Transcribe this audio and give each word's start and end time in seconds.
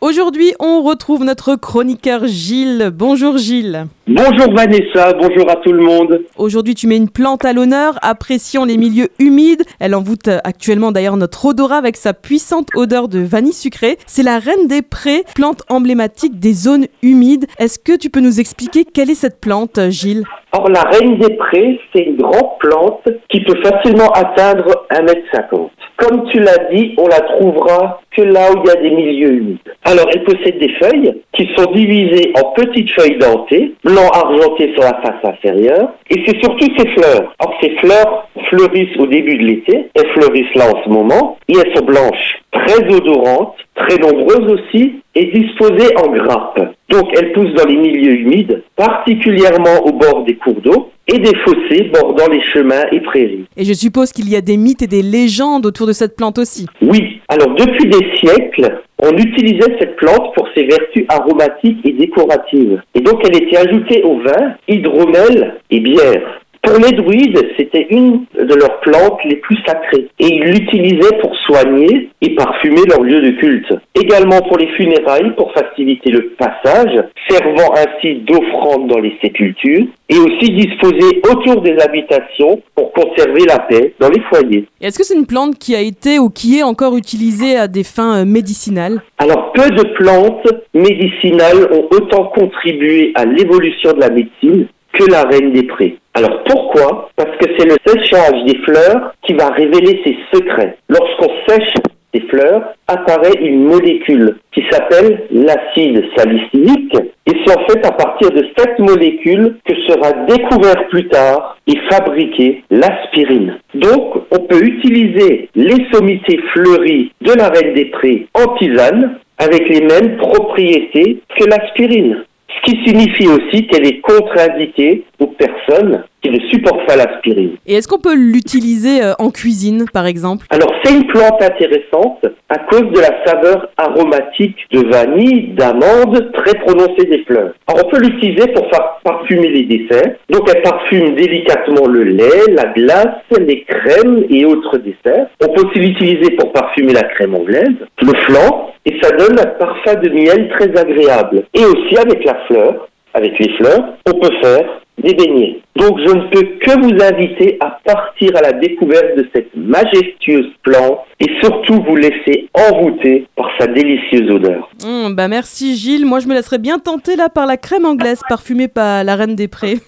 Aujourd'hui, 0.00 0.52
on 0.60 0.82
retrouve 0.82 1.24
notre 1.24 1.56
chroniqueur 1.56 2.28
Gilles. 2.28 2.90
Bonjour 2.94 3.36
Gilles. 3.36 3.86
Bonjour 4.06 4.54
Vanessa, 4.54 5.12
bonjour 5.12 5.50
à 5.50 5.56
tout 5.56 5.72
le 5.72 5.82
monde. 5.82 6.22
Aujourd'hui, 6.36 6.76
tu 6.76 6.86
mets 6.86 6.96
une 6.96 7.10
plante 7.10 7.44
à 7.44 7.52
l'honneur, 7.52 7.98
appréciant 8.02 8.64
les 8.64 8.76
milieux 8.76 9.08
humides. 9.18 9.64
Elle 9.80 9.96
envoûte 9.96 10.28
actuellement 10.44 10.92
d'ailleurs 10.92 11.16
notre 11.16 11.46
odorat 11.46 11.78
avec 11.78 11.96
sa 11.96 12.14
puissante 12.14 12.68
odeur 12.76 13.08
de 13.08 13.18
vanille 13.18 13.52
sucrée. 13.52 13.98
C'est 14.06 14.22
la 14.22 14.38
reine 14.38 14.68
des 14.68 14.82
prés, 14.82 15.24
plante 15.34 15.62
emblématique 15.68 16.38
des 16.38 16.52
zones 16.52 16.86
humides. 17.02 17.46
Est-ce 17.58 17.80
que 17.80 17.96
tu 17.96 18.08
peux 18.08 18.20
nous 18.20 18.38
expliquer 18.38 18.84
quelle 18.84 19.10
est 19.10 19.14
cette 19.14 19.40
plante, 19.40 19.80
Gilles? 19.88 20.22
Or, 20.52 20.70
la 20.70 20.82
reine 20.82 21.18
des 21.18 21.34
prés, 21.36 21.78
c'est 21.92 22.04
une 22.04 22.16
grande 22.16 22.58
plante 22.60 23.08
qui 23.28 23.42
peut 23.42 23.60
facilement 23.62 24.10
atteindre 24.12 24.86
1m50. 24.90 25.68
Comme 25.98 26.28
tu 26.30 26.38
l'as 26.38 26.70
dit, 26.72 26.94
on 26.96 27.08
la 27.08 27.20
trouvera 27.20 28.00
que 28.16 28.22
là 28.22 28.52
où 28.52 28.62
il 28.62 28.68
y 28.68 28.70
a 28.70 28.80
des 28.80 28.90
milieux 28.90 29.32
humides. 29.32 29.58
Alors, 29.84 30.06
elle 30.14 30.22
possède 30.22 30.60
des 30.60 30.72
feuilles 30.80 31.12
qui 31.32 31.48
sont 31.56 31.72
divisées 31.72 32.32
en 32.36 32.52
petites 32.52 32.90
feuilles 32.92 33.18
dentées, 33.18 33.74
blanc 33.82 34.08
argenté 34.14 34.72
sur 34.74 34.82
la 34.84 34.94
face 35.02 35.24
inférieure, 35.24 35.90
et 36.08 36.22
c'est 36.24 36.40
surtout 36.40 36.68
ses 36.78 36.88
fleurs. 36.90 37.34
Or, 37.40 37.52
ces 37.60 37.70
fleurs 37.78 38.28
fleurissent 38.48 38.96
au 38.98 39.08
début 39.08 39.38
de 39.38 39.44
l'été, 39.44 39.90
elles 39.92 40.10
fleurissent 40.12 40.54
là 40.54 40.66
en 40.72 40.84
ce 40.84 40.88
moment, 40.88 41.36
et 41.48 41.54
elles 41.58 41.76
sont 41.76 41.84
blanches, 41.84 42.42
très 42.52 42.94
odorantes, 42.94 43.56
très 43.74 43.98
nombreuses 43.98 44.52
aussi, 44.52 45.00
et 45.16 45.24
disposées 45.26 45.96
en 45.96 46.12
grappes. 46.12 46.74
Donc, 46.90 47.08
elles 47.18 47.32
poussent 47.32 47.54
dans 47.54 47.66
les 47.66 47.76
milieux 47.76 48.20
humides, 48.20 48.62
particulièrement 48.76 49.84
au 49.84 49.92
bord 49.92 50.22
des 50.24 50.36
cours 50.36 50.60
d'eau, 50.60 50.90
et 51.08 51.18
des 51.18 51.36
fossés 51.38 51.90
bordant 51.92 52.28
les 52.30 52.42
chemins 52.42 52.84
et 52.92 53.00
prairies. 53.00 53.46
Et 53.56 53.64
je 53.64 53.72
suppose 53.72 54.12
qu'il 54.12 54.28
y 54.28 54.36
a 54.36 54.40
des 54.40 54.56
mythes 54.56 54.82
et 54.82 54.86
des 54.86 55.02
légendes 55.02 55.66
autour 55.66 55.86
de 55.86 55.92
cette 55.92 56.16
plante 56.16 56.38
aussi. 56.38 56.66
Oui, 56.82 57.20
alors 57.28 57.54
depuis 57.54 57.88
des 57.88 58.06
siècles, 58.18 58.82
on 59.02 59.16
utilisait 59.16 59.76
cette 59.78 59.96
plante 59.96 60.34
pour 60.34 60.48
ses 60.54 60.64
vertus 60.64 61.04
aromatiques 61.08 61.80
et 61.84 61.92
décoratives. 61.92 62.82
Et 62.94 63.00
donc 63.00 63.20
elle 63.26 63.42
était 63.42 63.56
ajoutée 63.56 64.02
au 64.02 64.18
vin, 64.18 64.54
hydromel 64.68 65.56
et 65.70 65.80
bière. 65.80 66.40
Pour 66.62 66.78
les 66.78 66.92
druides, 66.92 67.38
c'était 67.56 67.86
une 67.90 68.24
de 68.34 68.54
leurs 68.54 68.80
plantes 68.80 69.20
les 69.24 69.36
plus 69.36 69.56
sacrées 69.66 70.08
et 70.18 70.26
ils 70.26 70.42
l'utilisaient 70.42 71.16
pour 71.20 71.34
soigner 71.46 72.10
et 72.20 72.34
parfumer 72.34 72.82
leur 72.88 73.02
lieu 73.02 73.20
de 73.20 73.30
culte. 73.30 73.74
Également 73.94 74.40
pour 74.42 74.58
les 74.58 74.68
funérailles 74.68 75.34
pour 75.36 75.52
faciliter 75.52 76.10
le 76.10 76.30
passage, 76.38 77.02
servant 77.28 77.74
ainsi 77.74 78.16
d'offrande 78.26 78.88
dans 78.88 78.98
les 78.98 79.16
sépultures 79.22 79.86
et 80.08 80.18
aussi 80.18 80.52
disposée 80.52 81.20
autour 81.30 81.62
des 81.62 81.76
habitations 81.80 82.60
pour 82.74 82.92
conserver 82.92 83.44
la 83.46 83.58
paix 83.60 83.94
dans 84.00 84.08
les 84.08 84.20
foyers. 84.22 84.66
Est-ce 84.80 84.98
que 84.98 85.04
c'est 85.04 85.16
une 85.16 85.26
plante 85.26 85.58
qui 85.58 85.74
a 85.74 85.80
été 85.80 86.18
ou 86.18 86.30
qui 86.30 86.58
est 86.58 86.62
encore 86.62 86.96
utilisée 86.96 87.56
à 87.56 87.68
des 87.68 87.84
fins 87.84 88.22
euh, 88.22 88.24
médicinales? 88.24 89.00
Alors 89.18 89.52
peu 89.52 89.68
de 89.70 89.82
plantes 89.94 90.48
médicinales 90.74 91.68
ont 91.72 91.88
autant 91.90 92.24
contribué 92.24 93.12
à 93.14 93.24
l'évolution 93.24 93.92
de 93.92 94.00
la 94.00 94.10
médecine 94.10 94.66
que 94.98 95.10
la 95.10 95.22
reine 95.22 95.52
des 95.52 95.62
prés. 95.62 95.96
Alors 96.14 96.42
pourquoi? 96.44 97.10
Parce 97.16 97.36
que 97.38 97.46
c'est 97.56 97.66
le 97.66 97.76
séchage 97.86 98.44
des 98.44 98.58
fleurs 98.58 99.14
qui 99.22 99.34
va 99.34 99.48
révéler 99.50 100.00
ses 100.04 100.16
secrets. 100.32 100.76
Lorsqu'on 100.88 101.30
sèche 101.48 101.74
des 102.12 102.20
fleurs, 102.22 102.74
apparaît 102.86 103.38
une 103.40 103.64
molécule 103.64 104.36
qui 104.52 104.64
s'appelle 104.70 105.26
l'acide 105.30 106.04
salicylique 106.16 106.96
et 107.26 107.32
c'est 107.44 107.56
en 107.56 107.66
fait 107.66 107.86
à 107.86 107.92
partir 107.92 108.30
de 108.30 108.46
cette 108.56 108.78
molécule 108.78 109.56
que 109.64 109.74
sera 109.86 110.12
découvert 110.26 110.88
plus 110.88 111.06
tard 111.08 111.58
et 111.66 111.76
fabriquée 111.90 112.64
l'aspirine. 112.70 113.58
Donc 113.74 114.22
on 114.30 114.38
peut 114.40 114.64
utiliser 114.64 115.50
les 115.54 115.86
sommités 115.92 116.40
fleuries 116.54 117.12
de 117.20 117.32
la 117.34 117.48
reine 117.50 117.74
des 117.74 117.86
prés 117.86 118.26
en 118.34 118.56
tisane 118.56 119.18
avec 119.36 119.68
les 119.68 119.82
mêmes 119.82 120.16
propriétés 120.16 121.20
que 121.38 121.44
l'aspirine. 121.44 122.24
Ce 122.58 122.70
qui 122.70 122.84
signifie 122.84 123.28
aussi 123.28 123.66
qu'elle 123.66 123.86
est 123.86 124.00
contre-indiquée 124.00 125.04
aux 125.18 125.28
personnes 125.28 126.04
qui 126.22 126.30
ne 126.30 126.40
supportent 126.48 126.86
pas 126.86 126.96
l'aspirine. 126.96 127.56
Et 127.66 127.74
est-ce 127.74 127.88
qu'on 127.88 127.98
peut 127.98 128.14
l'utiliser 128.14 129.02
euh, 129.02 129.12
en 129.18 129.30
cuisine, 129.30 129.84
par 129.92 130.06
exemple? 130.06 130.46
Alors, 130.50 130.72
c'est 130.82 130.94
une 130.94 131.06
plante 131.06 131.40
intéressante 131.42 132.24
à 132.48 132.58
cause 132.58 132.90
de 132.92 133.00
la 133.00 133.24
saveur 133.26 133.68
aromatique 133.76 134.56
de 134.72 134.86
vanille, 134.88 135.54
d'amande 135.54 136.32
très 136.32 136.58
prononcée 136.60 137.04
des 137.04 137.24
fleurs. 137.24 137.52
Alors, 137.66 137.84
on 137.86 137.90
peut 137.90 138.00
l'utiliser 138.00 138.48
pour 138.48 138.68
faire 138.70 139.00
parfumer 139.04 139.48
les 139.48 139.64
desserts. 139.64 140.14
Donc, 140.30 140.50
elle 140.52 140.62
parfume 140.62 141.14
délicatement 141.14 141.86
le 141.86 142.04
lait, 142.04 142.46
la 142.48 142.66
glace, 142.72 143.16
les 143.38 143.64
crèmes 143.64 144.24
et 144.30 144.44
autres 144.44 144.78
desserts. 144.78 145.26
On 145.40 145.52
peut 145.52 145.66
aussi 145.66 145.78
l'utiliser 145.78 146.30
pour 146.32 146.52
parfumer 146.52 146.92
la 146.92 147.04
crème 147.04 147.34
anglaise, 147.34 147.76
le 148.02 148.12
flan, 148.26 148.72
et 148.86 148.98
ça 149.02 149.10
donne 149.10 149.38
un 149.38 149.46
parfum 149.58 149.94
de 149.94 150.08
miel 150.08 150.48
très 150.50 150.76
agréable. 150.76 151.44
Et 151.54 151.64
aussi 151.64 151.96
avec 151.96 152.24
la 152.24 152.34
fleur, 152.46 152.88
avec 153.14 153.38
les 153.38 153.50
fleurs, 153.56 153.94
on 154.06 154.18
peut 154.18 154.34
faire 154.42 154.64
des 155.02 155.14
beignets. 155.14 155.60
Donc 155.76 155.98
je 155.98 156.12
ne 156.12 156.30
peux 156.30 156.42
que 156.58 156.80
vous 156.80 157.02
inviter 157.02 157.56
à 157.60 157.78
partir 157.84 158.36
à 158.36 158.42
la 158.42 158.52
découverte 158.52 159.16
de 159.16 159.28
cette 159.34 159.54
majestueuse 159.54 160.48
plante 160.62 161.00
et 161.20 161.26
surtout 161.42 161.82
vous 161.82 161.96
laisser 161.96 162.48
envoûter 162.54 163.26
par 163.36 163.48
sa 163.58 163.66
délicieuse 163.66 164.30
odeur. 164.30 164.68
Mmh, 164.84 165.14
bah 165.14 165.28
merci 165.28 165.76
Gilles, 165.76 166.06
moi 166.06 166.20
je 166.20 166.26
me 166.26 166.34
laisserais 166.34 166.58
bien 166.58 166.78
tenter 166.78 167.16
là 167.16 167.28
par 167.28 167.46
la 167.46 167.56
crème 167.56 167.84
anglaise 167.84 168.20
parfumée 168.28 168.68
par 168.68 169.04
la 169.04 169.16
reine 169.16 169.34
des 169.34 169.48
prés. 169.48 169.78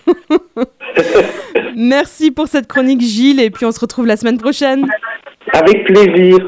merci 1.76 2.30
pour 2.30 2.46
cette 2.46 2.66
chronique 2.66 3.00
Gilles 3.00 3.40
et 3.40 3.50
puis 3.50 3.66
on 3.66 3.72
se 3.72 3.80
retrouve 3.80 4.06
la 4.06 4.16
semaine 4.16 4.38
prochaine. 4.38 4.86
Avec 5.52 5.84
plaisir. 5.84 6.38